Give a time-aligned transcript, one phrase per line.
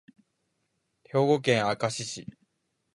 [1.03, 2.25] 兵庫県明石市